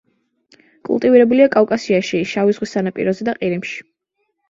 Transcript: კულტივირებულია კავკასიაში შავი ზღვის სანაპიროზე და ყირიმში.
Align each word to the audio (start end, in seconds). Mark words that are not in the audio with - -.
კულტივირებულია 0.89 1.51
კავკასიაში 1.57 2.25
შავი 2.35 2.59
ზღვის 2.59 2.77
სანაპიროზე 2.79 3.33
და 3.33 3.41
ყირიმში. 3.41 3.83